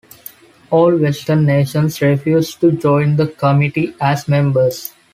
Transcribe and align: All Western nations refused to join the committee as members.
All 0.71 0.97
Western 0.97 1.45
nations 1.45 2.01
refused 2.01 2.59
to 2.61 2.71
join 2.71 3.17
the 3.17 3.27
committee 3.27 3.93
as 4.01 4.27
members. 4.27 4.93